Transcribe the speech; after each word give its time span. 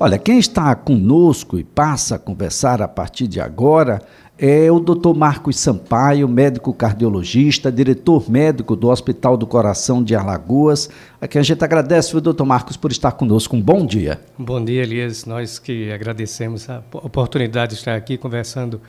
Olha, 0.00 0.16
quem 0.16 0.38
está 0.38 0.72
conosco 0.76 1.58
e 1.58 1.64
passa 1.64 2.14
a 2.14 2.18
conversar 2.20 2.80
a 2.80 2.86
partir 2.86 3.26
de 3.26 3.40
agora 3.40 4.00
é 4.38 4.70
o 4.70 4.78
Dr. 4.78 5.12
Marcos 5.12 5.58
Sampaio, 5.58 6.28
médico 6.28 6.72
cardiologista, 6.72 7.72
diretor 7.72 8.30
médico 8.30 8.76
do 8.76 8.90
Hospital 8.90 9.36
do 9.36 9.44
Coração 9.44 10.00
de 10.00 10.14
Alagoas, 10.14 10.88
a 11.20 11.26
quem 11.26 11.40
a 11.40 11.42
gente 11.42 11.64
agradece, 11.64 12.16
o 12.16 12.20
Dr. 12.20 12.44
Marcos, 12.44 12.76
por 12.76 12.92
estar 12.92 13.10
conosco. 13.10 13.56
Um 13.56 13.60
bom 13.60 13.84
dia. 13.84 14.20
Bom 14.38 14.64
dia, 14.64 14.84
Elias. 14.84 15.24
Nós 15.24 15.58
que 15.58 15.90
agradecemos 15.90 16.70
a 16.70 16.80
oportunidade 16.92 17.72
de 17.72 17.78
estar 17.78 17.96
aqui 17.96 18.16
conversando 18.16 18.80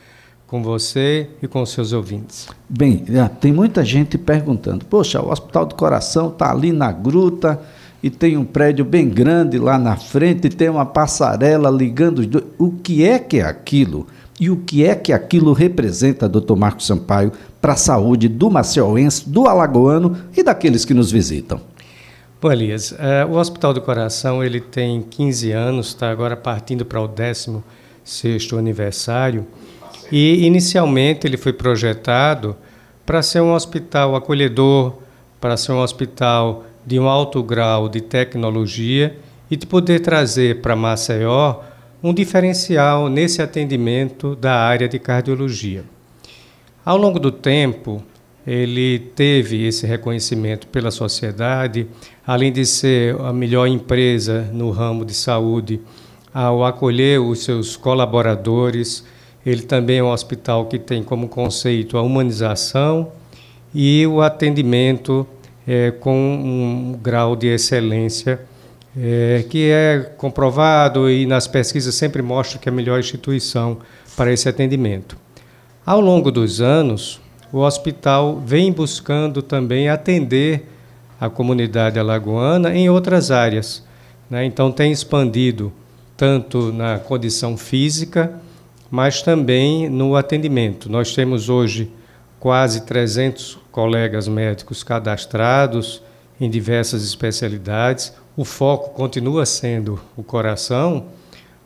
com 0.46 0.62
você 0.62 1.28
e 1.42 1.48
com 1.48 1.64
os 1.64 1.72
seus 1.72 1.92
ouvintes. 1.92 2.48
Bem, 2.70 3.04
é, 3.10 3.28
tem 3.28 3.52
muita 3.52 3.84
gente 3.84 4.16
perguntando: 4.16 4.86
poxa, 4.86 5.20
o 5.20 5.32
Hospital 5.32 5.66
do 5.66 5.74
Coração 5.74 6.30
está 6.30 6.52
ali 6.52 6.72
na 6.72 6.92
gruta 6.92 7.60
e 8.02 8.10
tem 8.10 8.38
um 8.38 8.46
prédio 8.46 8.86
bem 8.86 9.10
grande 9.10 9.58
lá 9.58 9.78
na 9.78 9.96
frente, 9.98 10.48
e 10.48 10.50
tem 10.50 10.70
uma 10.70 10.86
passarela 10.86 11.70
ligando 11.70 12.20
os 12.20 12.28
dois. 12.28 12.46
O 12.58 12.72
que 12.72 13.06
é 13.06 13.20
que 13.20 13.40
é 13.40 13.44
aquilo? 13.44 14.08
E 14.40 14.50
o 14.50 14.56
que 14.56 14.86
é 14.86 14.96
que 14.96 15.12
aquilo 15.12 15.52
representa, 15.52 16.30
doutor 16.30 16.56
Marcos 16.56 16.88
Sampaio, 16.88 17.34
para 17.62 17.74
a 17.74 17.76
saúde 17.76 18.30
do 18.30 18.50
maceuense, 18.50 19.30
do 19.30 19.48
alagoano 19.48 20.18
e 20.36 20.42
daqueles 20.42 20.86
que 20.86 20.94
nos 20.94 21.12
visitam? 21.12 21.60
Bom, 22.42 22.50
Elias, 22.50 22.92
uh, 22.92 23.30
o 23.30 23.36
Hospital 23.36 23.74
do 23.74 23.82
Coração 23.82 24.42
ele 24.42 24.62
tem 24.62 25.02
15 25.02 25.52
anos, 25.52 25.88
está 25.88 26.10
agora 26.10 26.38
partindo 26.38 26.86
para 26.86 27.02
o 27.02 27.10
16º 27.10 28.58
aniversário, 28.58 29.46
e 30.10 30.46
inicialmente 30.46 31.28
ele 31.28 31.36
foi 31.36 31.52
projetado 31.52 32.56
para 33.06 33.22
ser 33.22 33.42
um 33.42 33.54
hospital 33.54 34.16
acolhedor, 34.16 34.94
para 35.42 35.58
ser 35.58 35.74
um 35.74 35.82
hospital 35.82 36.64
de 36.86 37.00
um 37.00 37.08
alto 37.08 37.42
grau 37.44 37.88
de 37.90 38.02
tecnologia 38.02 39.18
e 39.50 39.56
de 39.56 39.66
poder 39.66 40.00
trazer 40.00 40.62
para 40.62 40.76
Maceió 40.76 41.62
um 42.02 42.14
diferencial 42.14 43.10
nesse 43.10 43.42
atendimento 43.42 44.36
da 44.36 44.56
área 44.56 44.88
de 44.88 44.98
cardiologia. 44.98 45.84
Ao 46.86 46.98
longo 46.98 47.20
do 47.20 47.32
tempo, 47.32 48.02
ele 48.48 49.00
teve 49.16 49.66
esse 49.66 49.86
reconhecimento 49.86 50.66
pela 50.68 50.92
sociedade, 50.92 51.88
além 52.26 52.52
de 52.52 52.66
ser 52.66 53.20
a 53.22 53.34
melhor 53.34 53.68
empresa 53.68 54.50
no 54.54 54.72
ramo 54.72 55.06
de 55.06 55.14
saúde, 55.14 55.82
ao 56.34 56.64
acolher 56.64 57.20
os 57.20 57.44
seus 57.44 57.76
colaboradores. 57.76 59.04
Ele 59.46 59.62
também 59.62 59.98
é 59.98 60.04
um 60.04 60.12
hospital 60.12 60.66
que 60.66 60.80
tem 60.80 61.04
como 61.04 61.28
conceito 61.28 61.98
a 61.98 62.02
humanização 62.02 63.12
e 63.74 64.08
o 64.08 64.22
atendimento 64.22 65.28
é, 65.70 65.92
com 65.92 66.18
um 66.18 67.00
grau 67.00 67.36
de 67.36 67.46
excelência 67.46 68.42
é, 68.98 69.46
que 69.48 69.70
é 69.70 70.00
comprovado 70.18 71.08
e 71.08 71.28
nas 71.28 71.48
pesquisas 71.48 71.94
sempre 71.94 72.24
mostra 72.24 72.58
que 72.58 72.68
é 72.68 72.72
a 72.72 72.76
melhor 72.76 73.00
instituição 73.00 73.78
para 74.18 74.34
esse 74.34 74.50
atendimento. 74.50 75.16
Ao 75.86 76.02
longo 76.02 76.32
dos 76.32 76.60
anos, 76.60 77.22
o 77.54 77.60
hospital 77.60 78.42
vem 78.44 78.72
buscando 78.72 79.44
também 79.44 79.90
atender 79.90 80.68
a 81.22 81.30
comunidade 81.30 82.00
alagoana 82.00 82.76
em 82.76 82.90
outras 82.90 83.30
áreas. 83.30 83.86
Né? 84.28 84.46
Então, 84.46 84.72
tem 84.72 84.92
expandido 84.92 85.72
tanto 86.18 86.74
na 86.74 86.98
condição 86.98 87.56
física, 87.56 88.34
mas 88.90 89.22
também 89.22 89.88
no 89.88 90.16
atendimento. 90.16 90.90
Nós 90.90 91.14
temos 91.14 91.48
hoje 91.48 91.92
quase 92.40 92.82
300 92.82 93.60
colegas 93.72 94.28
médicos 94.28 94.84
cadastrados 94.84 96.02
em 96.40 96.50
diversas 96.50 97.04
especialidades 97.04 98.14
o 98.40 98.46
foco 98.46 98.92
continua 98.92 99.46
sendo 99.46 100.00
o 100.16 100.24
coração, 100.24 101.08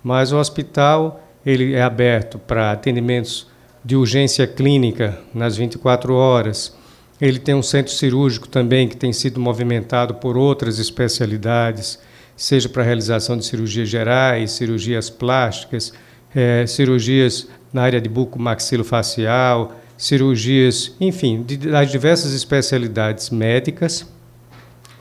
mas 0.04 0.32
o 0.32 0.38
hospital 0.38 1.24
ele 1.46 1.76
é 1.76 1.84
aberto 1.84 2.40
para 2.40 2.72
atendimentos 2.72 3.46
de 3.86 3.96
urgência 3.96 4.48
clínica 4.48 5.20
nas 5.36 5.56
24 5.56 6.16
horas. 6.16 6.76
Ele 7.22 7.38
tem 7.38 7.54
um 7.54 7.62
centro 7.62 7.94
cirúrgico 7.94 8.48
também 8.48 8.88
que 8.88 8.98
tem 8.98 9.14
sido 9.14 9.40
movimentado 9.40 10.16
por 10.16 10.36
outras 10.36 10.80
especialidades, 10.80 12.00
seja 12.36 12.68
para 12.68 12.82
realização 12.82 13.38
de 13.38 13.46
cirurgias 13.46 13.88
gerais, 13.88 14.54
cirurgias 14.54 15.12
plásticas, 15.12 15.94
é, 16.34 16.66
cirurgias 16.66 17.48
na 17.72 17.84
área 17.84 18.02
de 18.02 18.10
buco-maxilofacial, 18.10 19.76
cirurgias, 19.98 20.96
enfim, 21.00 21.44
de, 21.44 21.58
das 21.58 21.92
diversas 21.92 22.34
especialidades 22.34 23.30
médicas, 23.30 24.08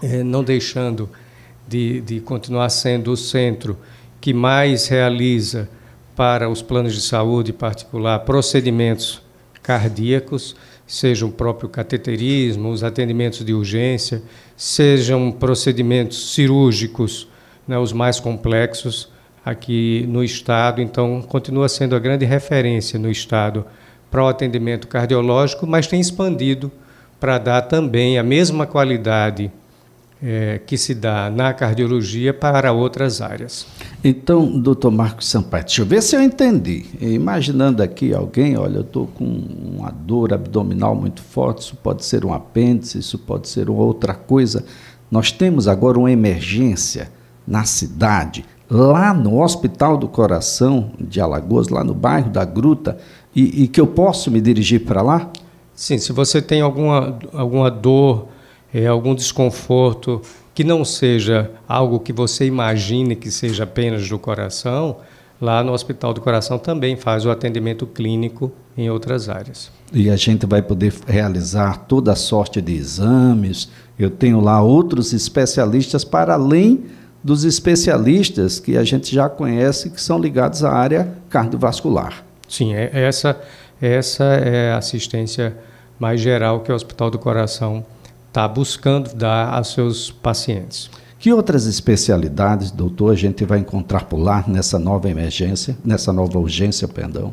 é, 0.02 0.22
não 0.22 0.42
deixando 0.42 1.08
de, 1.66 2.00
de 2.00 2.20
continuar 2.20 2.68
sendo 2.70 3.12
o 3.12 3.16
centro 3.16 3.78
que 4.20 4.32
mais 4.32 4.86
realiza 4.88 5.68
para 6.14 6.48
os 6.48 6.62
planos 6.62 6.94
de 6.94 7.00
saúde 7.00 7.52
particular 7.52 8.20
procedimentos 8.20 9.22
cardíacos, 9.62 10.54
sejam 10.86 11.28
o 11.28 11.32
próprio 11.32 11.68
cateterismo, 11.68 12.70
os 12.70 12.84
atendimentos 12.84 13.44
de 13.44 13.54
urgência, 13.54 14.22
sejam 14.56 15.32
procedimentos 15.32 16.34
cirúrgicos, 16.34 17.28
né, 17.66 17.78
os 17.78 17.92
mais 17.92 18.20
complexos 18.20 19.08
aqui 19.44 20.04
no 20.08 20.22
estado. 20.22 20.82
Então, 20.82 21.22
continua 21.22 21.68
sendo 21.68 21.96
a 21.96 21.98
grande 21.98 22.24
referência 22.24 22.98
no 22.98 23.10
estado 23.10 23.64
para 24.12 24.22
o 24.22 24.28
atendimento 24.28 24.86
cardiológico, 24.86 25.66
mas 25.66 25.86
tem 25.86 25.98
expandido 25.98 26.70
para 27.18 27.38
dar 27.38 27.62
também 27.62 28.18
a 28.18 28.22
mesma 28.22 28.66
qualidade 28.66 29.50
é, 30.22 30.60
que 30.66 30.76
se 30.76 30.94
dá 30.94 31.30
na 31.30 31.54
cardiologia 31.54 32.34
para 32.34 32.72
outras 32.72 33.22
áreas. 33.22 33.66
Então, 34.04 34.60
doutor 34.60 34.90
Marcos 34.90 35.26
Sampaio, 35.26 35.64
deixa 35.64 35.80
eu 35.80 35.86
ver 35.86 36.02
se 36.02 36.14
eu 36.14 36.22
entendi. 36.22 36.84
Imaginando 37.00 37.82
aqui 37.82 38.12
alguém, 38.12 38.56
olha, 38.56 38.76
eu 38.76 38.82
estou 38.82 39.06
com 39.06 39.24
uma 39.24 39.90
dor 39.90 40.34
abdominal 40.34 40.94
muito 40.94 41.22
forte, 41.22 41.62
isso 41.62 41.76
pode 41.76 42.04
ser 42.04 42.24
um 42.24 42.34
apêndice, 42.34 42.98
isso 42.98 43.18
pode 43.18 43.48
ser 43.48 43.70
outra 43.70 44.12
coisa. 44.12 44.62
Nós 45.10 45.32
temos 45.32 45.66
agora 45.66 45.98
uma 45.98 46.12
emergência 46.12 47.10
na 47.46 47.64
cidade, 47.64 48.44
lá 48.70 49.12
no 49.12 49.42
Hospital 49.42 49.96
do 49.96 50.06
Coração 50.06 50.92
de 51.00 51.20
Alagoas, 51.20 51.68
lá 51.68 51.82
no 51.82 51.94
bairro 51.94 52.30
da 52.30 52.44
Gruta, 52.44 52.96
e, 53.34 53.64
e 53.64 53.68
que 53.68 53.80
eu 53.80 53.86
posso 53.86 54.30
me 54.30 54.40
dirigir 54.40 54.84
para 54.84 55.02
lá? 55.02 55.30
Sim, 55.74 55.98
se 55.98 56.12
você 56.12 56.40
tem 56.42 56.60
alguma, 56.60 57.18
alguma 57.32 57.70
dor 57.70 58.28
é, 58.72 58.86
algum 58.86 59.14
desconforto 59.14 60.22
que 60.54 60.64
não 60.64 60.84
seja 60.84 61.50
algo 61.68 62.00
que 62.00 62.12
você 62.12 62.46
imagine 62.46 63.14
que 63.16 63.30
seja 63.30 63.64
apenas 63.64 64.08
do 64.08 64.18
coração, 64.18 64.96
lá 65.40 65.62
no 65.62 65.72
Hospital 65.72 66.14
do 66.14 66.20
Coração 66.20 66.58
também 66.58 66.96
faz 66.96 67.26
o 67.26 67.30
atendimento 67.30 67.86
clínico 67.86 68.52
em 68.76 68.88
outras 68.88 69.28
áreas. 69.28 69.70
E 69.92 70.08
a 70.08 70.16
gente 70.16 70.46
vai 70.46 70.62
poder 70.62 70.94
realizar 71.06 71.84
toda 71.86 72.12
a 72.12 72.16
sorte 72.16 72.60
de 72.62 72.74
exames. 72.74 73.68
Eu 73.98 74.10
tenho 74.10 74.40
lá 74.40 74.62
outros 74.62 75.12
especialistas 75.12 76.04
para 76.04 76.34
além 76.34 76.84
dos 77.22 77.44
especialistas 77.44 78.58
que 78.58 78.76
a 78.76 78.84
gente 78.84 79.14
já 79.14 79.28
conhece 79.28 79.90
que 79.90 80.00
são 80.00 80.18
ligados 80.18 80.64
à 80.64 80.72
área 80.72 81.12
cardiovascular. 81.28 82.24
Sim, 82.52 82.74
é, 82.74 82.90
essa 82.92 83.40
essa 83.80 84.24
é 84.24 84.72
a 84.72 84.76
assistência 84.76 85.56
mais 85.98 86.20
geral 86.20 86.60
que 86.60 86.70
o 86.70 86.74
Hospital 86.74 87.10
do 87.10 87.18
Coração 87.18 87.82
está 88.28 88.46
buscando 88.46 89.14
dar 89.14 89.54
aos 89.54 89.72
seus 89.72 90.10
pacientes. 90.10 90.90
Que 91.18 91.32
outras 91.32 91.64
especialidades, 91.64 92.70
doutor, 92.70 93.12
a 93.12 93.16
gente 93.16 93.42
vai 93.46 93.60
encontrar 93.60 94.04
por 94.04 94.18
lá 94.18 94.44
nessa 94.46 94.78
nova 94.78 95.08
emergência, 95.08 95.76
nessa 95.82 96.12
nova 96.12 96.38
urgência, 96.38 96.86
perdão? 96.86 97.32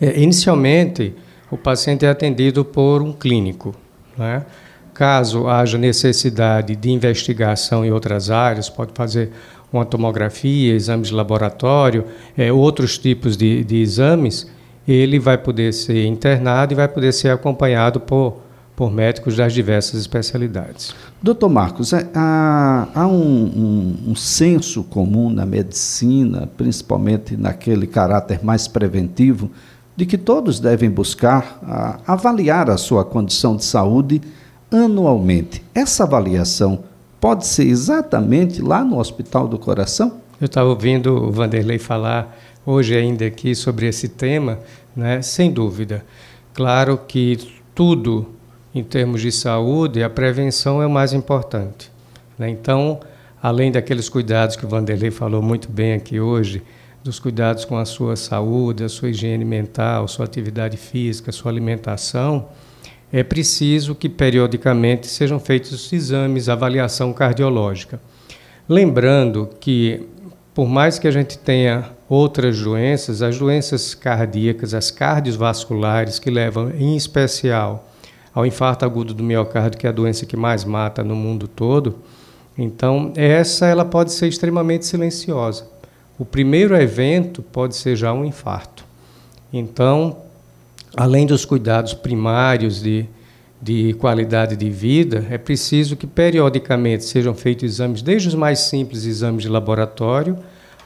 É, 0.00 0.18
inicialmente, 0.18 1.14
o 1.50 1.58
paciente 1.58 2.06
é 2.06 2.08
atendido 2.08 2.64
por 2.64 3.02
um 3.02 3.12
clínico. 3.12 3.74
Né? 4.16 4.42
Caso 4.94 5.46
haja 5.46 5.76
necessidade 5.76 6.74
de 6.74 6.90
investigação 6.90 7.84
em 7.84 7.92
outras 7.92 8.30
áreas, 8.30 8.70
pode 8.70 8.92
fazer 8.94 9.30
uma 9.72 9.84
tomografia, 9.84 10.74
exames 10.74 11.08
de 11.08 11.14
laboratório, 11.14 12.04
é, 12.36 12.52
outros 12.52 12.98
tipos 12.98 13.36
de, 13.36 13.64
de 13.64 13.76
exames, 13.76 14.50
ele 14.86 15.18
vai 15.18 15.36
poder 15.36 15.72
ser 15.72 16.06
internado 16.06 16.72
e 16.72 16.76
vai 16.76 16.88
poder 16.88 17.12
ser 17.12 17.30
acompanhado 17.30 18.00
por 18.00 18.46
por 18.76 18.92
médicos 18.92 19.36
das 19.36 19.54
diversas 19.54 19.98
especialidades. 19.98 20.94
Doutor 21.22 21.48
Marcos, 21.48 21.94
é, 21.94 22.06
há, 22.14 22.86
há 22.94 23.06
um, 23.06 23.16
um, 24.06 24.10
um, 24.10 24.14
senso 24.14 24.84
comum 24.84 25.30
na 25.30 25.46
medicina, 25.46 26.46
principalmente 26.58 27.38
naquele 27.38 27.86
caráter 27.86 28.44
mais 28.44 28.68
preventivo, 28.68 29.50
de 29.96 30.04
que 30.04 30.18
todos 30.18 30.60
devem 30.60 30.90
buscar 30.90 31.58
a, 31.62 32.00
avaliar 32.06 32.68
a 32.68 32.76
sua 32.76 33.02
condição 33.02 33.56
de 33.56 33.64
saúde 33.64 34.20
anualmente. 34.70 35.64
Essa 35.74 36.04
avaliação 36.04 36.80
pode 37.26 37.44
ser 37.44 37.66
exatamente 37.66 38.62
lá 38.62 38.84
no 38.84 39.00
Hospital 39.00 39.48
do 39.48 39.58
Coração? 39.58 40.20
Eu 40.40 40.44
estava 40.44 40.68
ouvindo 40.68 41.12
o 41.12 41.32
Vanderlei 41.32 41.76
falar 41.76 42.38
hoje 42.64 42.96
ainda 42.96 43.26
aqui 43.26 43.52
sobre 43.52 43.88
esse 43.88 44.08
tema, 44.08 44.60
né? 44.94 45.20
sem 45.22 45.50
dúvida. 45.50 46.04
Claro 46.54 46.96
que 46.96 47.36
tudo 47.74 48.28
em 48.72 48.84
termos 48.84 49.22
de 49.22 49.32
saúde, 49.32 50.04
a 50.04 50.08
prevenção 50.08 50.80
é 50.80 50.86
o 50.86 50.90
mais 50.90 51.12
importante. 51.12 51.90
Né? 52.38 52.48
Então, 52.48 53.00
além 53.42 53.72
daqueles 53.72 54.08
cuidados 54.08 54.54
que 54.54 54.64
o 54.64 54.68
Vanderlei 54.68 55.10
falou 55.10 55.42
muito 55.42 55.68
bem 55.68 55.94
aqui 55.94 56.20
hoje, 56.20 56.62
dos 57.02 57.18
cuidados 57.18 57.64
com 57.64 57.76
a 57.76 57.84
sua 57.84 58.14
saúde, 58.14 58.84
a 58.84 58.88
sua 58.88 59.08
higiene 59.08 59.44
mental, 59.44 60.06
sua 60.06 60.26
atividade 60.26 60.76
física, 60.76 61.32
sua 61.32 61.50
alimentação, 61.50 62.46
é 63.16 63.24
preciso 63.24 63.94
que 63.94 64.10
periodicamente 64.10 65.06
sejam 65.06 65.40
feitos 65.40 65.90
exames, 65.90 66.50
avaliação 66.50 67.14
cardiológica. 67.14 67.98
Lembrando 68.68 69.48
que, 69.58 70.06
por 70.52 70.68
mais 70.68 70.98
que 70.98 71.08
a 71.08 71.10
gente 71.10 71.38
tenha 71.38 71.92
outras 72.10 72.60
doenças, 72.60 73.22
as 73.22 73.38
doenças 73.38 73.94
cardíacas, 73.94 74.74
as 74.74 74.90
cardiovasculares, 74.90 76.18
que 76.18 76.30
levam 76.30 76.70
em 76.78 76.94
especial 76.94 77.88
ao 78.34 78.44
infarto 78.44 78.84
agudo 78.84 79.14
do 79.14 79.22
miocárdio, 79.22 79.80
que 79.80 79.86
é 79.86 79.88
a 79.88 79.94
doença 79.94 80.26
que 80.26 80.36
mais 80.36 80.62
mata 80.62 81.02
no 81.02 81.16
mundo 81.16 81.48
todo, 81.48 82.00
então 82.58 83.14
essa 83.16 83.64
ela 83.64 83.86
pode 83.86 84.12
ser 84.12 84.28
extremamente 84.28 84.84
silenciosa. 84.84 85.66
O 86.18 86.24
primeiro 86.26 86.76
evento 86.76 87.40
pode 87.40 87.76
ser 87.76 87.96
já 87.96 88.12
um 88.12 88.26
infarto. 88.26 88.84
Então, 89.50 90.18
além 90.96 91.26
dos 91.26 91.44
cuidados 91.44 91.92
primários 91.92 92.80
de, 92.80 93.06
de 93.60 93.92
qualidade 93.94 94.56
de 94.56 94.70
vida, 94.70 95.26
é 95.30 95.36
preciso 95.36 95.94
que 95.94 96.06
periodicamente 96.06 97.04
sejam 97.04 97.34
feitos 97.34 97.64
exames, 97.64 98.00
desde 98.00 98.28
os 98.28 98.34
mais 98.34 98.60
simples 98.60 99.04
exames 99.04 99.42
de 99.42 99.48
laboratório 99.48 100.38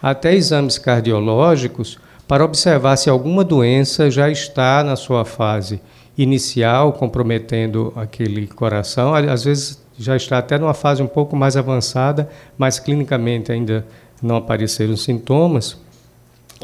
até 0.03 0.35
exames 0.35 0.79
cardiológicos, 0.79 1.99
para 2.27 2.45
observar 2.45 2.97
se 2.97 3.11
alguma 3.11 3.45
doença 3.45 4.11
já 4.11 4.31
está 4.31 4.85
na 4.85 4.97
sua 4.97 5.25
fase 5.25 5.81
inicial, 6.17 6.93
comprometendo 6.93 7.93
aquele 7.97 8.47
coração. 8.47 9.15
Às 9.15 9.45
vezes 9.45 9.83
já 9.99 10.17
está 10.17 10.39
até 10.39 10.57
numa 10.57 10.73
fase 10.73 11.03
um 11.03 11.07
pouco 11.07 11.35
mais 11.35 11.57
avançada, 11.57 12.29
mas 12.57 12.79
clinicamente 12.79 13.51
ainda 13.51 13.85
não 14.23 14.37
apareceram 14.37 14.97
sintomas. 14.97 15.77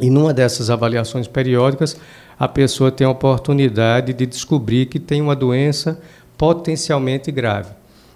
E 0.01 0.09
numa 0.09 0.33
dessas 0.33 0.71
avaliações 0.71 1.27
periódicas, 1.27 1.97
a 2.39 2.47
pessoa 2.47 2.91
tem 2.91 3.07
a 3.07 3.11
oportunidade 3.11 4.13
de 4.13 4.27
descobrir 4.27 4.87
que 4.87 5.01
tem 5.01 5.23
uma 5.23 5.35
doença 5.35 6.01
potencialmente 6.37 7.33
grave. 7.33 7.71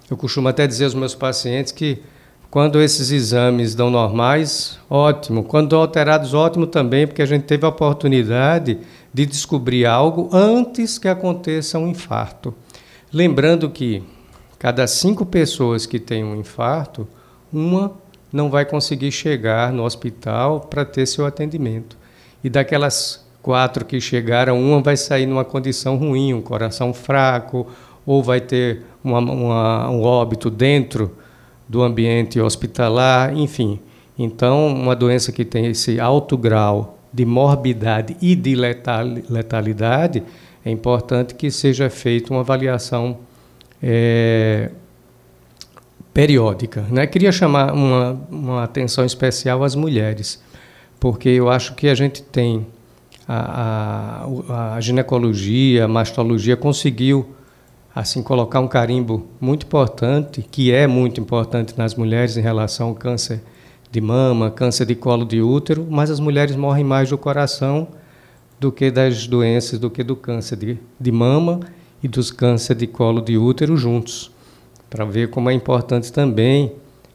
Eu 0.09 0.17
costumo 0.17 0.47
até 0.47 0.67
dizer 0.67 0.85
aos 0.85 0.93
meus 0.93 1.15
pacientes 1.15 1.71
que 1.71 2.01
quando 2.51 2.81
esses 2.81 3.11
exames 3.11 3.73
dão 3.73 3.89
normais, 3.89 4.77
ótimo. 4.89 5.41
Quando 5.41 5.69
dão 5.69 5.79
alterados, 5.79 6.33
ótimo 6.33 6.67
também, 6.67 7.07
porque 7.07 7.21
a 7.21 7.25
gente 7.25 7.43
teve 7.43 7.65
a 7.65 7.69
oportunidade 7.69 8.77
de 9.13 9.25
descobrir 9.25 9.85
algo 9.85 10.29
antes 10.33 10.97
que 10.97 11.07
aconteça 11.07 11.79
um 11.79 11.87
infarto. 11.87 12.53
Lembrando 13.11 13.69
que 13.69 14.03
cada 14.59 14.85
cinco 14.85 15.25
pessoas 15.25 15.85
que 15.85 15.97
têm 15.97 16.25
um 16.25 16.35
infarto, 16.35 17.07
uma 17.53 17.93
não 18.31 18.49
vai 18.49 18.65
conseguir 18.65 19.13
chegar 19.13 19.71
no 19.71 19.83
hospital 19.83 20.59
para 20.59 20.83
ter 20.83 21.05
seu 21.05 21.25
atendimento. 21.25 21.97
E 22.43 22.49
daquelas 22.49 23.25
quatro 23.41 23.85
que 23.85 23.99
chegaram, 23.99 24.61
uma 24.61 24.81
vai 24.81 24.95
sair 24.95 25.25
numa 25.25 25.43
condição 25.43 25.97
ruim, 25.97 26.33
um 26.33 26.41
coração 26.41 26.93
fraco, 26.93 27.67
ou 28.05 28.23
vai 28.23 28.41
ter 28.41 28.83
uma, 29.03 29.19
uma, 29.19 29.89
um 29.89 30.01
óbito 30.03 30.49
dentro 30.49 31.15
do 31.67 31.81
ambiente 31.81 32.39
hospitalar, 32.39 33.35
enfim. 33.35 33.79
Então, 34.17 34.67
uma 34.67 34.95
doença 34.95 35.31
que 35.31 35.45
tem 35.45 35.67
esse 35.67 35.99
alto 35.99 36.37
grau 36.37 36.99
de 37.13 37.25
morbidade 37.25 38.15
e 38.21 38.35
de 38.35 38.55
letalidade, 38.55 40.23
é 40.63 40.69
importante 40.69 41.33
que 41.33 41.49
seja 41.49 41.89
feita 41.89 42.31
uma 42.31 42.41
avaliação 42.41 43.17
é, 43.81 44.69
periódica. 46.13 46.85
Né? 46.89 47.07
Queria 47.07 47.31
chamar 47.31 47.73
uma, 47.73 48.21
uma 48.29 48.63
atenção 48.63 49.03
especial 49.03 49.63
às 49.63 49.75
mulheres, 49.75 50.41
porque 50.99 51.29
eu 51.29 51.49
acho 51.49 51.73
que 51.73 51.87
a 51.87 51.95
gente 51.95 52.21
tem 52.21 52.65
a, 53.33 54.75
a, 54.75 54.81
ginecologia, 54.81 55.85
a 55.85 55.87
mastologia 55.87 56.57
conseguiu 56.57 57.33
assim 57.95 58.21
colocar 58.21 58.59
um 58.59 58.67
carimbo 58.67 59.25
muito 59.39 59.65
importante, 59.65 60.41
que 60.41 60.71
é 60.71 60.85
muito 60.85 61.21
importante 61.21 61.73
nas 61.77 61.95
mulheres 61.95 62.35
em 62.35 62.41
relação 62.41 62.89
ao 62.89 62.95
câncer 62.95 63.41
de 63.89 64.01
mama, 64.01 64.51
câncer 64.51 64.85
de 64.85 64.95
colo 64.95 65.23
de 65.23 65.41
útero, 65.41 65.87
mas 65.89 66.11
as 66.11 66.19
mulheres 66.19 66.57
morrem 66.57 66.83
mais 66.83 67.09
do 67.09 67.17
coração 67.17 67.87
do 68.59 68.69
que 68.69 68.91
das 68.91 69.25
doenças, 69.27 69.79
do 69.79 69.89
que 69.89 70.03
do 70.03 70.15
câncer 70.15 70.57
de, 70.57 70.77
de 70.99 71.11
mama 71.11 71.61
e 72.03 72.09
dos 72.09 72.31
câncer 72.31 72.75
de 72.75 72.85
colo 72.85 73.21
de 73.21 73.37
útero 73.37 73.77
juntos. 73.77 74.29
Para 74.89 75.05
ver 75.05 75.29
como 75.29 75.49
é 75.49 75.53
importante 75.53 76.11
também 76.11 76.73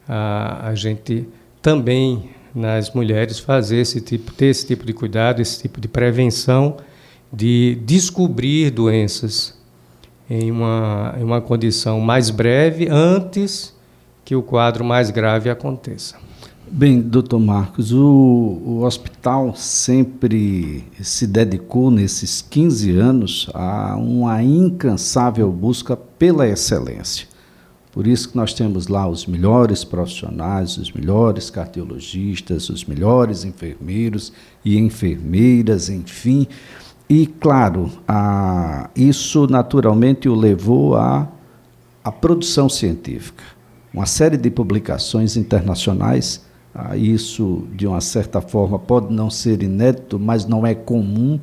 a, 0.08 0.69
a 0.69 0.74
gente 0.74 1.28
também 1.60 2.30
nas 2.56 2.91
mulheres 2.91 3.38
fazer 3.38 3.76
esse 3.76 4.00
tipo, 4.00 4.32
ter 4.32 4.47
esse 4.47 4.67
tipo 4.67 4.87
de 4.87 4.94
cuidado, 4.94 5.43
esse 5.43 5.61
tipo 5.61 5.79
de 5.79 5.87
prevenção, 5.87 6.79
de 7.31 7.79
descobrir 7.85 8.70
doenças 8.70 9.55
em 10.29 10.50
uma, 10.50 11.14
em 11.20 11.23
uma 11.23 11.41
condição 11.43 12.00
mais 12.00 12.31
breve 12.31 12.88
antes 12.88 13.75
que 14.25 14.35
o 14.35 14.43
quadro 14.43 14.82
mais 14.82 15.11
grave 15.11 15.50
aconteça. 15.50 16.17
Bem, 16.69 17.00
doutor 17.00 17.38
Marcos, 17.38 17.93
o, 17.93 18.03
o 18.03 18.82
hospital 18.85 19.55
sempre 19.55 20.82
se 21.00 21.26
dedicou 21.26 21.91
nesses 21.91 22.41
15 22.41 22.91
anos 22.97 23.50
a 23.55 23.97
uma 23.97 24.43
incansável 24.43 25.53
busca 25.53 25.94
pela 25.94 26.49
excelência. 26.49 27.29
Por 27.96 28.06
isso 28.06 28.28
que 28.28 28.37
nós 28.37 28.52
temos 28.52 28.88
lá 28.88 29.08
os 29.08 29.25
melhores 29.25 29.82
profissionais, 29.82 30.76
os 30.76 30.93
melhores 30.93 31.48
cardiologistas, 31.48 32.69
os 32.69 32.84
melhores 32.84 33.43
enfermeiros 33.43 34.34
e 34.62 34.76
enfermeiras, 34.76 35.88
enfim. 35.88 36.46
E, 37.08 37.26
claro, 37.26 37.90
a, 38.06 38.90
isso 38.94 39.46
naturalmente 39.46 40.28
o 40.28 40.34
levou 40.34 40.94
à, 40.94 41.26
à 42.04 42.12
produção 42.12 42.69
científica. 42.69 43.43
Uma 43.94 44.04
série 44.04 44.37
de 44.37 44.50
publicações 44.50 45.34
internacionais, 45.34 46.44
a, 46.75 46.98
isso, 46.98 47.66
de 47.75 47.87
uma 47.87 48.02
certa 48.02 48.43
forma, 48.43 48.78
pode 48.78 49.10
não 49.10 49.31
ser 49.31 49.62
inédito, 49.62 50.19
mas 50.19 50.44
não 50.44 50.66
é 50.66 50.75
comum 50.75 51.40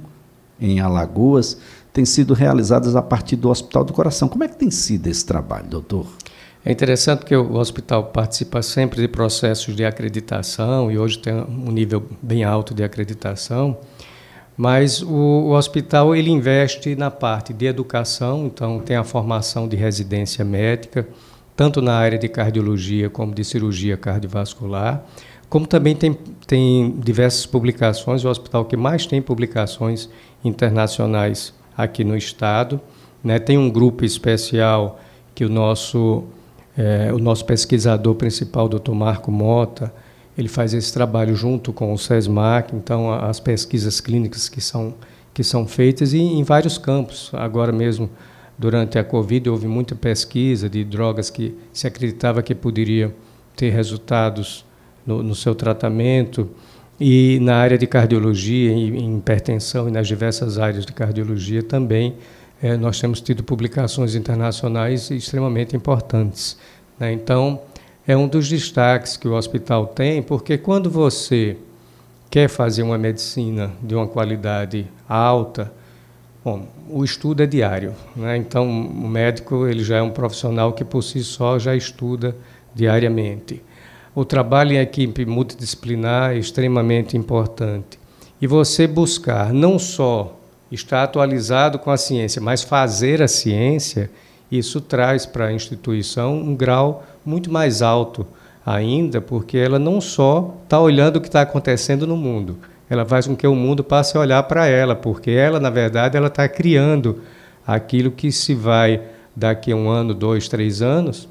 em 0.62 0.80
Alagoas, 0.80 1.58
tem 1.92 2.06
sido 2.06 2.36
realizadas 2.36 2.96
a 2.96 3.02
partir 3.02 3.38
do 3.38 3.50
Hospital 3.50 3.84
do 3.84 3.92
Coração. 3.92 4.28
Como 4.28 4.44
é 4.44 4.48
que 4.48 4.56
tem 4.56 4.70
sido 4.70 5.08
esse 5.08 5.26
trabalho, 5.26 5.66
doutor? 5.68 6.06
É 6.66 6.72
interessante 6.72 7.26
que 7.26 7.36
o 7.36 7.56
hospital 7.58 8.06
participa 8.06 8.62
sempre 8.62 9.02
de 9.02 9.08
processos 9.10 9.76
de 9.76 9.84
acreditação 9.84 10.90
e 10.90 10.98
hoje 10.98 11.20
tem 11.20 11.34
um 11.34 11.70
nível 11.70 12.02
bem 12.22 12.46
alto 12.46 12.74
de 12.74 12.82
acreditação, 12.82 13.78
mas 14.56 15.02
o, 15.02 15.10
o 15.10 15.52
hospital 15.52 16.16
ele 16.16 16.30
investe 16.30 16.96
na 16.96 17.12
parte 17.12 17.52
de 17.52 17.66
educação, 17.66 18.46
então 18.46 18.80
tem 18.80 18.96
a 18.96 19.04
formação 19.04 19.68
de 19.68 19.76
residência 19.76 20.46
médica, 20.46 21.06
tanto 21.54 21.82
na 21.82 21.96
área 21.96 22.18
de 22.18 22.30
cardiologia 22.30 23.10
como 23.10 23.36
de 23.36 23.44
cirurgia 23.44 23.98
cardiovascular, 23.98 25.04
como 25.50 25.68
também 25.68 25.96
tem, 25.96 26.18
tem 26.48 26.92
diversas 26.98 27.46
publicações, 27.46 28.24
o 28.24 28.30
hospital 28.30 28.64
que 28.64 28.78
mais 28.78 29.06
tem 29.06 29.22
publicações 29.22 30.10
internacionais 30.46 31.54
aqui 31.78 32.06
no 32.06 32.16
estado. 32.16 32.80
Né? 33.22 33.38
Tem 33.38 33.58
um 33.58 33.70
grupo 33.70 34.06
especial 34.06 35.00
que 35.36 35.46
o 35.46 35.50
nosso 35.50 36.24
é, 36.78 37.12
o 37.14 37.20
nosso 37.20 37.46
pesquisador 37.46 38.16
principal, 38.16 38.68
Dr. 38.68 38.92
Marco 38.92 39.32
Mota, 39.32 39.94
ele 40.38 40.48
faz 40.48 40.74
esse 40.74 40.92
trabalho 40.92 41.36
junto 41.36 41.72
com 41.72 41.94
o 41.94 41.98
SESMAC, 41.98 42.76
então 42.76 43.12
as 43.14 43.40
pesquisas 43.40 44.02
clínicas 44.02 44.50
que 44.50 44.60
são 44.60 44.96
que 45.34 45.44
são 45.44 45.68
feitas 45.68 46.14
e 46.14 46.20
em 46.20 46.44
vários 46.44 46.78
campos. 46.78 47.32
Agora 47.34 47.72
mesmo, 47.72 48.10
durante 48.58 49.00
a 49.00 49.04
Covid, 49.04 49.50
houve 49.50 49.68
muita 49.68 49.96
pesquisa 49.96 50.70
de 50.70 50.84
drogas 50.84 51.30
que 51.30 51.56
se 51.74 51.88
acreditava 51.88 52.44
que 52.44 52.54
poderia 52.54 53.14
ter 53.56 53.72
resultados 53.72 54.64
no, 55.06 55.24
no 55.24 55.34
seu 55.34 55.56
tratamento. 55.56 56.50
E 57.00 57.40
na 57.42 57.56
área 57.56 57.78
de 57.78 57.88
cardiologia, 57.88 58.72
em, 58.72 58.96
em 58.96 59.18
hipertensão 59.18 59.90
e 59.90 59.92
nas 59.92 60.08
diversas 60.08 60.60
áreas 60.60 60.86
de 60.86 60.94
cardiologia 60.94 61.64
também, 61.64 62.16
é, 62.64 62.78
nós 62.78 62.98
temos 62.98 63.20
tido 63.20 63.44
publicações 63.44 64.16
internacionais 64.16 65.12
extremamente 65.12 65.76
importantes. 65.76 66.58
Né? 66.98 67.12
Então, 67.12 67.60
é 68.08 68.16
um 68.16 68.26
dos 68.26 68.48
destaques 68.48 69.18
que 69.18 69.28
o 69.28 69.34
hospital 69.34 69.88
tem, 69.88 70.24
porque 70.24 70.58
quando 70.58 70.90
você 70.90 71.58
quer 72.30 72.48
fazer 72.48 72.82
uma 72.82 72.98
medicina 72.98 73.70
de 73.82 73.94
uma 73.94 74.08
qualidade 74.08 74.88
alta, 75.10 75.74
bom, 76.44 76.66
o 76.90 77.04
estudo 77.04 77.44
é 77.44 77.46
diário. 77.46 77.94
Né? 78.16 78.38
Então, 78.38 78.66
o 78.66 79.10
médico 79.10 79.68
ele 79.68 79.84
já 79.84 79.98
é 79.98 80.02
um 80.02 80.12
profissional 80.12 80.72
que 80.72 80.86
por 80.86 81.02
si 81.02 81.22
só 81.22 81.60
já 81.60 81.76
estuda 81.76 82.34
diariamente. 82.74 83.62
O 84.16 84.24
trabalho 84.24 84.72
em 84.72 84.78
equipe 84.78 85.26
multidisciplinar 85.26 86.32
é 86.32 86.38
extremamente 86.38 87.18
importante. 87.18 88.00
E 88.42 88.48
você 88.48 88.88
buscar 88.88 89.52
não 89.52 89.78
só 89.78 90.40
estar 90.74 91.04
atualizado 91.04 91.78
com 91.78 91.92
a 91.92 91.98
ciência, 91.98 92.42
mas 92.42 92.64
fazer 92.64 93.22
a 93.22 93.28
ciência, 93.28 94.10
isso 94.52 94.82
traz 94.82 95.26
para 95.26 95.46
a 95.46 95.54
instituição 95.54 96.36
um 96.36 96.56
grau 96.56 97.04
muito 97.26 97.52
mais 97.52 97.82
alto 97.82 98.26
ainda, 98.66 99.22
porque 99.22 99.58
ela 99.58 99.78
não 99.78 100.02
só 100.02 100.56
está 100.64 100.80
olhando 100.80 101.18
o 101.18 101.22
que 101.22 101.28
está 101.28 101.42
acontecendo 101.42 102.08
no 102.08 102.18
mundo, 102.18 102.58
ela 102.90 103.06
faz 103.06 103.28
com 103.28 103.36
que 103.36 103.48
o 103.48 103.56
mundo 103.56 103.84
passe 103.84 104.18
a 104.18 104.20
olhar 104.20 104.44
para 104.44 104.68
ela, 104.68 104.96
porque 104.96 105.32
ela, 105.32 105.60
na 105.60 105.70
verdade, 105.70 106.18
ela 106.18 106.28
está 106.28 106.48
criando 106.48 107.22
aquilo 107.66 108.12
que 108.12 108.32
se 108.32 108.54
vai 108.54 109.02
daqui 109.36 109.72
a 109.72 109.76
um 109.76 109.90
ano, 109.90 110.14
dois, 110.14 110.48
três 110.48 110.82
anos, 110.82 111.28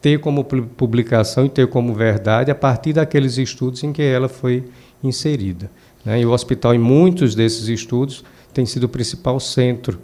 ter 0.00 0.18
como 0.20 0.44
publicação 0.44 1.46
e 1.46 1.48
ter 1.48 1.66
como 1.66 1.94
verdade 1.94 2.50
a 2.50 2.54
partir 2.54 2.92
daqueles 2.92 3.38
estudos 3.38 3.82
em 3.82 3.92
que 3.92 4.02
ela 4.02 4.28
foi 4.28 4.64
inserida. 5.02 5.70
Né? 6.04 6.20
E 6.20 6.26
o 6.26 6.32
hospital, 6.32 6.74
em 6.74 6.78
muitos 6.78 7.34
desses 7.34 7.68
estudos, 7.68 8.24
tem 8.54 8.64
sido 8.64 8.84
o 8.84 8.88
principal 8.88 9.38
centro 9.40 9.98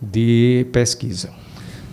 de 0.00 0.66
pesquisa. 0.72 1.30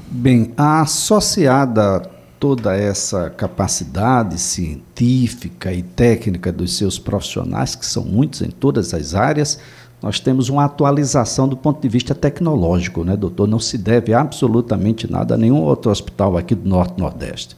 Bem, 0.08 0.54
associada 0.56 2.10
toda 2.40 2.76
essa 2.76 3.30
capacidade 3.30 4.40
científica 4.40 5.74
e 5.74 5.82
técnica 5.82 6.52
dos 6.52 6.78
seus 6.78 7.00
profissionais, 7.00 7.76
que 7.76 7.86
são 7.86 8.04
muitos 8.04 8.42
em 8.42 8.50
todas 8.50 8.94
as 8.94 9.16
áreas, 9.16 9.60
nós 10.02 10.20
temos 10.20 10.50
uma 10.50 10.66
atualização 10.66 11.48
do 11.48 11.58
ponto 11.58 11.82
de 11.82 11.90
vista 11.90 12.14
tecnológico, 12.14 13.04
né, 13.04 13.18
doutor? 13.18 13.48
Não 13.48 13.60
se 13.60 13.78
deve 13.78 14.14
absolutamente 14.14 15.12
nada 15.12 15.34
a 15.34 15.38
nenhum 15.38 15.62
outro 15.62 15.90
hospital 15.90 16.38
aqui 16.38 16.54
do 16.54 16.70
Norte 16.70 17.00
Nordeste. 17.00 17.58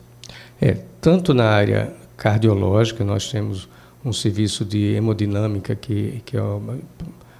É, 0.62 0.78
tanto 1.02 1.34
na 1.34 1.50
área 1.50 1.94
cardiológica, 2.16 3.04
nós 3.04 3.30
temos 3.30 3.68
um 4.06 4.14
serviço 4.14 4.64
de 4.64 4.94
hemodinâmica 4.94 5.76
que, 5.76 6.22
que 6.26 6.38
é 6.38 6.42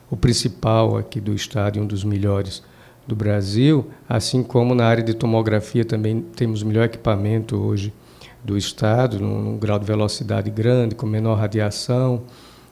o, 0.10 0.18
principal 0.18 0.98
aqui 0.98 1.20
do 1.20 1.34
estado 1.34 1.78
e 1.78 1.82
um 1.82 1.86
dos 1.86 2.04
melhores 2.04 2.64
do 3.08 3.16
Brasil, 3.16 3.88
assim 4.08 4.44
como 4.44 4.76
na 4.76 4.86
área 4.86 5.04
de 5.04 5.14
tomografia 5.14 5.86
também 5.86 6.22
temos 6.36 6.62
o 6.62 6.66
melhor 6.66 6.86
equipamento 6.86 7.56
hoje 7.56 7.94
do 8.44 8.58
estado, 8.58 9.20
num, 9.20 9.42
num 9.42 9.58
grau 9.58 9.80
de 9.80 9.86
velocidade 9.86 10.50
grande, 10.50 10.96
com 10.96 11.06
menor 11.06 11.36
radiação. 11.36 12.24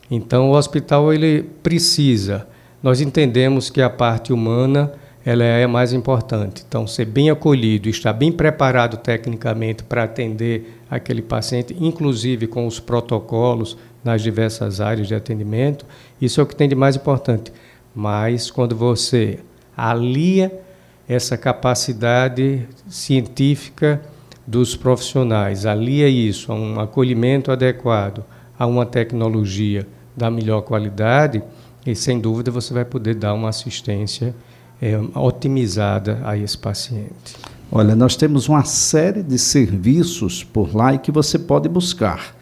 Então, 0.10 0.52
o 0.52 0.56
hospital 0.56 1.14
ele 1.14 1.44
precisa. 1.64 2.48
Nós 2.84 3.02
entendemos 3.02 3.70
que 3.70 3.82
a 3.82 3.90
parte 3.90 4.32
humana 4.32 4.94
ela 5.26 5.44
é 5.44 5.64
a 5.64 5.68
mais 5.68 5.92
importante. 5.92 6.64
Então, 6.68 6.86
ser 6.86 7.06
bem 7.06 7.32
acolhido, 7.32 7.90
estar 7.90 8.14
bem 8.14 8.32
preparado 8.32 8.98
tecnicamente 8.98 9.84
para 9.84 10.04
atender 10.04 10.80
aquele 10.90 11.24
paciente, 11.24 11.76
inclusive 11.80 12.46
com 12.46 12.68
os 12.68 12.80
protocolos 12.80 13.76
nas 14.06 14.22
diversas 14.22 14.80
áreas 14.80 15.08
de 15.08 15.16
atendimento, 15.16 15.84
isso 16.22 16.40
é 16.40 16.44
o 16.44 16.46
que 16.46 16.56
tem 16.56 16.70
de 16.70 16.76
mais 16.76 16.96
importante. 16.96 17.52
Mas 17.94 18.52
quando 18.52 18.76
você 18.76 19.40
alia 19.76 20.62
essa 21.10 21.36
capacidade 21.36 22.68
científica 22.88 24.00
dos 24.46 24.76
profissionais, 24.76 25.66
alia 25.66 26.08
isso 26.08 26.52
a 26.52 26.56
um 26.56 26.80
acolhimento 26.80 27.52
adequado, 27.52 28.24
a 28.58 28.68
uma 28.68 28.86
tecnologia 28.86 29.88
da 30.16 30.30
melhor 30.30 30.62
qualidade, 30.62 31.42
e 31.84 31.96
sem 31.96 32.20
dúvida 32.20 32.52
você 32.52 32.74
vai 32.74 32.86
poder 32.86 33.16
dar 33.16 33.34
uma 33.34 33.50
assistência 33.50 34.36
é, 34.80 34.98
otimizada 35.16 36.22
a 36.24 36.38
esse 36.38 36.58
paciente. 36.58 37.36
Olha, 37.72 37.96
nós 37.96 38.16
temos 38.16 38.48
uma 38.48 38.64
série 38.64 39.24
de 39.24 39.40
serviços 39.40 40.44
por 40.44 40.76
lá 40.76 40.94
e 40.94 41.00
que 41.00 41.12
você 41.12 41.40
pode 41.40 41.68
buscar. 41.68 42.35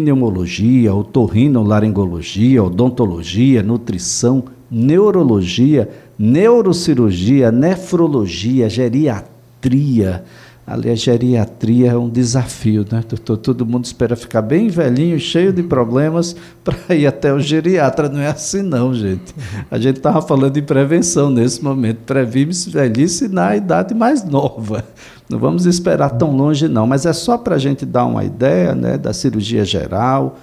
Pneumologia, 0.00 0.94
otorrinolaringologia, 0.94 2.62
odontologia, 2.62 3.62
nutrição, 3.62 4.44
neurologia, 4.70 5.88
neurocirurgia, 6.18 7.50
nefrologia, 7.50 8.68
geriatria. 8.68 10.22
Aliás, 10.66 10.98
geriatria 10.98 11.92
é 11.92 11.96
um 11.96 12.08
desafio, 12.08 12.84
né? 12.90 13.00
Todo 13.40 13.64
mundo 13.64 13.84
espera 13.84 14.16
ficar 14.16 14.42
bem 14.42 14.66
velhinho, 14.66 15.16
cheio 15.20 15.52
de 15.52 15.62
problemas, 15.62 16.34
para 16.64 16.92
ir 16.92 17.06
até 17.06 17.32
o 17.32 17.38
geriatra. 17.38 18.08
Não 18.08 18.18
é 18.18 18.26
assim, 18.26 18.62
não, 18.62 18.92
gente. 18.92 19.32
A 19.70 19.78
gente 19.78 19.98
estava 19.98 20.20
falando 20.20 20.54
de 20.54 20.62
prevenção 20.62 21.30
nesse 21.30 21.62
momento. 21.62 21.98
Previmos 21.98 22.66
velhice 22.66 23.28
na 23.28 23.54
idade 23.54 23.94
mais 23.94 24.24
nova. 24.24 24.84
Não 25.30 25.38
vamos 25.38 25.66
esperar 25.66 26.10
tão 26.10 26.36
longe, 26.36 26.66
não. 26.66 26.84
Mas 26.84 27.06
é 27.06 27.12
só 27.12 27.38
para 27.38 27.54
a 27.54 27.58
gente 27.58 27.86
dar 27.86 28.04
uma 28.04 28.24
ideia 28.24 28.74
né, 28.74 28.98
da 28.98 29.12
cirurgia 29.12 29.64
geral, 29.64 30.36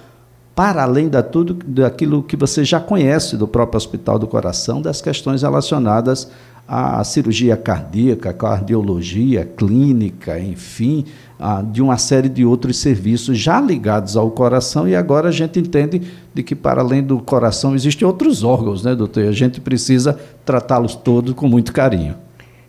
para 0.54 0.84
além 0.84 1.10
da 1.10 1.22
tudo 1.22 1.52
daquilo 1.66 2.22
que 2.22 2.36
você 2.36 2.64
já 2.64 2.80
conhece 2.80 3.36
do 3.36 3.46
próprio 3.46 3.76
Hospital 3.76 4.18
do 4.18 4.26
Coração, 4.26 4.80
das 4.80 5.02
questões 5.02 5.42
relacionadas 5.42 6.30
à 6.66 7.04
cirurgia 7.04 7.56
cardíaca, 7.56 8.32
cardiologia, 8.32 9.44
clínica, 9.44 10.38
enfim, 10.38 11.04
de 11.70 11.82
uma 11.82 11.98
série 11.98 12.28
de 12.28 12.44
outros 12.44 12.78
serviços 12.78 13.38
já 13.38 13.60
ligados 13.60 14.16
ao 14.16 14.30
coração 14.30 14.88
e 14.88 14.96
agora 14.96 15.28
a 15.28 15.32
gente 15.32 15.58
entende 15.58 16.00
de 16.32 16.42
que 16.42 16.54
para 16.54 16.80
além 16.80 17.02
do 17.02 17.18
coração 17.18 17.74
existem 17.74 18.06
outros 18.06 18.42
órgãos, 18.42 18.82
né, 18.82 18.94
doutor? 18.94 19.24
E 19.24 19.28
a 19.28 19.32
gente 19.32 19.60
precisa 19.60 20.18
tratá-los 20.44 20.94
todos 20.94 21.34
com 21.34 21.46
muito 21.46 21.72
carinho. 21.72 22.14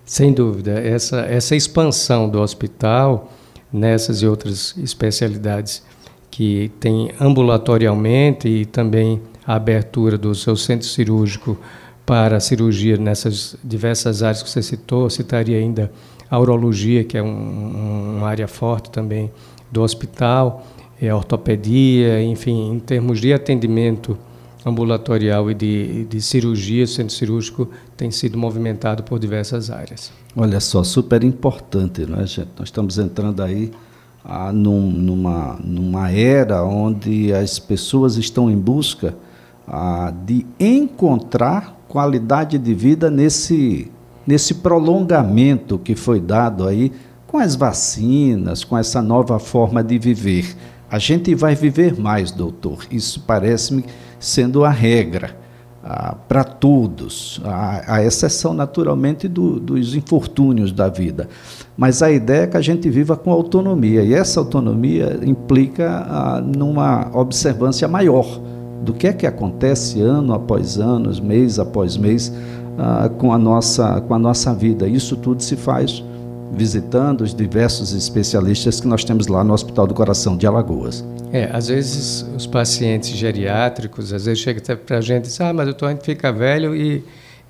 Sem 0.04 0.34
dúvida, 0.34 0.72
essa 0.72 1.22
essa 1.22 1.56
expansão 1.56 2.30
do 2.30 2.40
hospital 2.40 3.32
nessas 3.72 4.22
e 4.22 4.28
outras 4.28 4.76
especialidades 4.78 5.82
que 6.30 6.70
tem 6.82 7.12
ambulatorialmente 7.20 8.48
e 8.48 8.66
também 8.66 9.22
a 9.48 9.56
abertura 9.56 10.18
do 10.18 10.36
seu 10.36 10.56
centro 10.56 10.86
cirúrgico 10.86 11.58
para 12.06 12.38
a 12.38 12.40
cirurgia 12.40 12.98
nessas 12.98 13.56
diversas 13.64 14.22
áreas 14.22 14.44
que 14.44 14.50
você 14.50 14.62
citou, 14.62 15.10
citaria 15.10 15.58
ainda 15.58 15.92
a 16.30 16.40
urologia, 16.40 17.04
que 17.04 17.18
é 17.18 17.24
um, 17.24 18.18
uma 18.18 18.28
área 18.28 18.48
forte 18.48 18.90
também 18.90 19.32
do 19.72 19.82
hospital, 19.82 20.66
é 21.02 21.10
a 21.10 21.16
ortopedia, 21.16 22.22
enfim, 22.24 22.72
em 22.74 22.80
termos 22.80 23.20
de 23.20 23.34
atendimento 23.34 24.18
ambulatorial 24.66 25.52
e 25.52 25.54
de, 25.54 26.06
de 26.06 26.22
cirurgia, 26.22 26.88
centro 26.88 27.14
cirúrgico 27.14 27.70
tem 27.96 28.10
sido 28.10 28.38
movimentado 28.38 29.04
por 29.04 29.20
diversas 29.20 29.70
áreas. 29.70 30.12
Olha 30.36 30.60
só, 30.60 30.84
super 30.84 31.24
importante, 31.24 32.06
não 32.06 32.20
é, 32.20 32.26
gente? 32.26 32.50
Nós 32.58 32.70
estamos 32.70 32.98
entrando 32.98 33.44
aí 33.44 33.72
ah, 34.24 34.52
num, 34.52 34.90
numa, 34.90 35.60
numa 35.64 36.12
era 36.12 36.64
onde 36.64 37.32
as 37.32 37.60
pessoas 37.60 38.18
estão 38.18 38.50
em 38.50 38.58
busca 38.58 39.16
ah, 39.68 40.12
de 40.26 40.46
encontrar 40.60 41.85
qualidade 41.96 42.58
de 42.58 42.74
vida 42.74 43.10
nesse, 43.10 43.90
nesse 44.28 44.56
prolongamento 44.56 45.80
que 45.80 45.96
foi 45.96 46.20
dado 46.20 46.68
aí 46.68 46.92
com 47.26 47.38
as 47.38 47.56
vacinas, 47.56 48.66
com 48.66 48.78
essa 48.78 49.02
nova 49.02 49.40
forma 49.40 49.82
de 49.82 49.98
viver. 49.98 50.58
A 50.92 51.00
gente 51.00 51.34
vai 51.34 51.56
viver 51.56 51.98
mais, 51.98 52.32
doutor. 52.32 52.86
Isso 52.92 53.24
parece-me 53.26 53.86
sendo 54.20 54.66
a 54.66 54.70
regra 54.70 55.38
ah, 55.82 56.18
para 56.28 56.44
todos, 56.44 57.40
a, 57.46 57.96
a, 57.96 58.04
exceção 58.04 58.54
naturalmente 58.54 59.30
do, 59.30 59.58
dos 59.58 59.96
infortúnios 59.96 60.74
da 60.74 60.90
vida. 60.90 61.30
Mas 61.78 62.04
a 62.04 62.12
ideia 62.12 62.42
é 62.42 62.48
que 62.48 62.58
a 62.58 62.62
gente 62.62 62.90
viva 62.90 63.16
com 63.16 63.32
autonomia, 63.32 64.04
e 64.04 64.14
essa 64.14 64.42
autonomia 64.42 65.18
implica 65.24 66.06
ah, 66.10 66.42
numa 66.42 67.10
observância 67.14 67.88
maior 67.88 68.42
do 68.84 68.94
que 68.94 69.08
é 69.08 69.14
que 69.14 69.26
acontece 69.26 70.02
ano 70.02 70.34
após 70.34 70.78
ano, 70.78 71.12
mês 71.24 71.60
após 71.60 71.98
mês, 71.98 72.32
ah, 72.78 73.10
com, 73.18 73.32
a 73.32 73.38
nossa, 73.38 74.02
com 74.02 74.14
a 74.14 74.20
nossa 74.20 74.54
vida. 74.54 74.88
Isso 74.88 75.16
tudo 75.16 75.42
se 75.42 75.56
faz 75.56 76.04
visitando 76.52 77.22
os 77.22 77.34
diversos 77.34 77.94
especialistas 77.94 78.80
que 78.80 78.88
nós 78.88 79.04
temos 79.04 79.28
lá 79.28 79.44
no 79.44 79.54
Hospital 79.54 79.88
do 79.88 79.94
Coração 79.94 80.38
de 80.38 80.48
Alagoas. 80.48 81.04
É, 81.32 81.50
às 81.52 81.68
vezes 81.68 82.26
os 82.36 82.48
pacientes 82.48 83.10
geriátricos, 83.10 84.14
às 84.14 84.26
vezes 84.26 84.40
chega 84.40 84.60
até 84.60 84.76
para 84.76 84.98
a 84.98 85.02
gente 85.02 85.26
e 85.26 85.28
diz, 85.28 85.42
ah, 85.42 85.52
mas 85.52 85.66
doutor, 85.66 85.88
a 85.88 85.92
gente 85.92 86.06
fica 86.06 86.32
velho 86.32 86.76
e, 86.76 87.04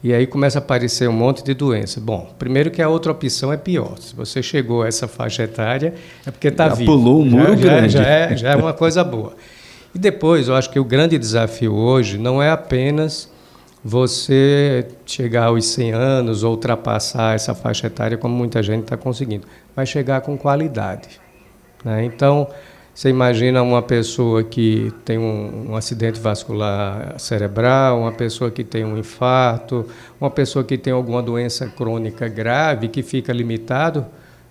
e 0.03 0.13
aí 0.13 0.25
começa 0.25 0.57
a 0.57 0.61
aparecer 0.61 1.07
um 1.07 1.13
monte 1.13 1.43
de 1.43 1.53
doença. 1.53 1.99
Bom, 1.99 2.29
primeiro 2.39 2.71
que 2.71 2.81
a 2.81 2.89
outra 2.89 3.11
opção 3.11 3.53
é 3.53 3.57
pior. 3.57 3.95
Se 3.99 4.15
você 4.15 4.41
chegou 4.41 4.83
a 4.83 4.87
essa 4.87 5.07
faixa 5.07 5.43
etária, 5.43 5.93
é 6.25 6.31
porque 6.31 6.47
está 6.47 6.69
vivo. 6.69 6.91
pulou 6.91 7.21
um 7.21 7.25
muro 7.25 7.55
já, 7.57 7.63
grande. 7.63 7.89
Já, 7.89 8.03
já, 8.03 8.09
é, 8.09 8.37
já 8.37 8.51
é 8.51 8.55
uma 8.55 8.73
coisa 8.73 9.03
boa. 9.03 9.33
E 9.95 9.97
depois, 9.97 10.49
eu 10.49 10.55
acho 10.55 10.69
que 10.69 10.77
o 10.77 10.83
grande 10.83 11.17
desafio 11.17 11.73
hoje 11.73 12.17
não 12.17 12.43
é 12.43 12.51
apenas 12.51 13.31
você 13.81 14.85
chegar 15.05 15.45
aos 15.45 15.67
100 15.67 15.93
anos 15.93 16.43
ultrapassar 16.43 17.33
essa 17.33 17.55
faixa 17.55 17.87
etária 17.87 18.17
como 18.17 18.35
muita 18.35 18.61
gente 18.61 18.83
está 18.83 18.97
conseguindo, 18.97 19.47
mas 19.73 19.87
chegar 19.87 20.19
com 20.19 20.37
qualidade. 20.37 21.21
Né? 21.81 22.03
Então, 22.03 22.45
você 22.93 23.09
imagina 23.09 23.61
uma 23.61 23.81
pessoa 23.81 24.43
que 24.43 24.91
tem 25.05 25.17
um, 25.17 25.71
um, 25.71 25.75
acidente 25.77 26.19
vascular 26.19 27.17
cerebral, 27.17 28.01
uma 28.01 28.11
pessoa 28.11 28.51
que 28.51 28.65
tem 28.65 28.83
um 28.83 28.97
infarto, 28.97 29.85
uma 30.19 30.29
pessoa 30.29 30.65
que 30.65 30.77
tem 30.77 30.91
alguma 30.91 31.23
doença 31.23 31.67
crônica 31.67 32.27
grave 32.27 32.89
que 32.89 33.01
fica 33.01 33.31
limitado, 33.31 34.05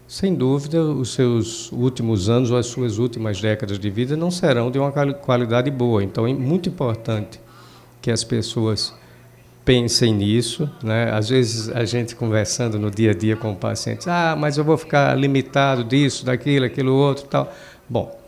sem 0.07 0.35
dúvida, 0.35 0.83
os 0.83 1.15
seus 1.15 1.73
últimos 1.73 2.29
anos 2.29 2.51
ou 2.51 2.59
as 2.59 2.67
suas 2.67 2.99
últimas 2.99 3.41
décadas 3.41 3.79
de 3.79 3.91
vida 3.91 4.17
não 4.17 4.31
serão 4.31 4.71
de 4.71 4.79
uma 4.79 4.93
qualidade 4.93 5.71
boa. 5.71 6.05
Então, 6.05 6.27
é 6.27 6.35
muito 6.35 6.69
importante 6.69 7.41
que 8.03 8.11
as 8.11 8.23
pessoas 8.23 8.95
pensem 9.65 10.13
nisso. 10.13 10.71
Né? 10.83 11.11
Às 11.11 11.31
vezes, 11.31 11.71
a 11.71 11.85
gente 11.85 12.15
conversando 12.15 12.79
no 12.79 12.91
dia 12.91 13.13
a 13.13 13.15
dia 13.15 13.37
com 13.37 13.53
o 13.53 13.57
paciente, 13.57 14.09
ah, 14.09 14.37
mas 14.39 14.59
eu 14.59 14.65
vou 14.65 14.77
ficar 14.77 15.17
limitado 15.19 15.83
disso, 15.83 16.25
daquilo, 16.25 16.67
aquilo 16.67 16.93
outro 16.93 17.27
tal. 17.27 17.53
Bom, 17.89 18.24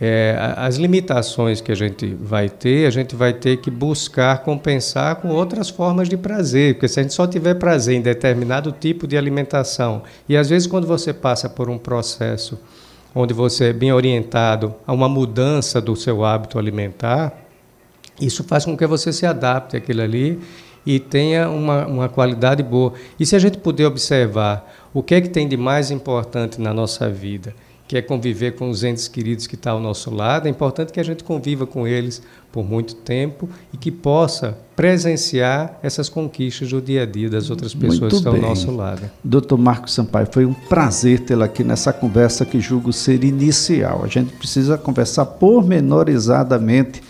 é, 0.00 0.54
as 0.56 0.76
limitações 0.76 1.60
que 1.60 1.70
a 1.70 1.74
gente 1.74 2.06
vai 2.14 2.48
ter, 2.48 2.86
a 2.86 2.90
gente 2.90 3.14
vai 3.14 3.34
ter 3.34 3.58
que 3.58 3.70
buscar 3.70 4.42
compensar 4.42 5.16
com 5.16 5.28
outras 5.28 5.68
formas 5.68 6.08
de 6.08 6.16
prazer, 6.16 6.74
porque 6.74 6.88
se 6.88 7.00
a 7.00 7.02
gente 7.02 7.12
só 7.12 7.26
tiver 7.26 7.54
prazer 7.54 7.96
em 7.96 8.00
determinado 8.00 8.72
tipo 8.72 9.06
de 9.06 9.18
alimentação, 9.18 10.02
e 10.26 10.38
às 10.38 10.48
vezes 10.48 10.66
quando 10.66 10.86
você 10.86 11.12
passa 11.12 11.50
por 11.50 11.68
um 11.68 11.76
processo 11.76 12.58
onde 13.14 13.34
você 13.34 13.66
é 13.66 13.72
bem 13.74 13.92
orientado 13.92 14.74
a 14.86 14.92
uma 14.92 15.08
mudança 15.08 15.82
do 15.82 15.94
seu 15.94 16.24
hábito 16.24 16.58
alimentar, 16.58 17.36
isso 18.18 18.42
faz 18.44 18.64
com 18.64 18.76
que 18.76 18.86
você 18.86 19.12
se 19.12 19.26
adapte 19.26 19.76
àquilo 19.76 20.00
ali 20.00 20.40
e 20.86 20.98
tenha 20.98 21.50
uma, 21.50 21.86
uma 21.86 22.08
qualidade 22.08 22.62
boa. 22.62 22.94
E 23.18 23.26
se 23.26 23.36
a 23.36 23.38
gente 23.38 23.58
puder 23.58 23.86
observar 23.86 24.88
o 24.94 25.02
que 25.02 25.14
é 25.14 25.20
que 25.20 25.28
tem 25.28 25.46
de 25.46 25.56
mais 25.56 25.90
importante 25.90 26.58
na 26.60 26.72
nossa 26.72 27.08
vida, 27.10 27.54
que 27.90 27.96
é 27.96 28.02
conviver 28.02 28.52
com 28.52 28.70
os 28.70 28.84
entes 28.84 29.08
queridos 29.08 29.48
que 29.48 29.56
estão 29.56 29.72
ao 29.72 29.80
nosso 29.80 30.14
lado. 30.14 30.46
É 30.46 30.48
importante 30.48 30.92
que 30.92 31.00
a 31.00 31.02
gente 31.02 31.24
conviva 31.24 31.66
com 31.66 31.88
eles 31.88 32.22
por 32.52 32.64
muito 32.64 32.94
tempo 32.94 33.48
e 33.74 33.76
que 33.76 33.90
possa 33.90 34.56
presenciar 34.76 35.76
essas 35.82 36.08
conquistas 36.08 36.70
do 36.70 36.80
dia 36.80 37.02
a 37.02 37.04
dia 37.04 37.28
das 37.28 37.50
outras 37.50 37.74
pessoas 37.74 37.98
muito 37.98 38.10
que 38.12 38.16
estão 38.18 38.32
bem. 38.32 38.42
ao 38.44 38.50
nosso 38.50 38.70
lado. 38.70 39.10
Doutor 39.24 39.58
Marcos 39.58 39.92
Sampaio, 39.92 40.28
foi 40.30 40.46
um 40.46 40.54
prazer 40.54 41.18
tê-lo 41.18 41.42
aqui 41.42 41.64
nessa 41.64 41.92
conversa 41.92 42.46
que 42.46 42.60
julgo 42.60 42.92
ser 42.92 43.24
inicial. 43.24 44.04
A 44.04 44.06
gente 44.06 44.34
precisa 44.34 44.78
conversar 44.78 45.26
pormenorizadamente, 45.26 47.02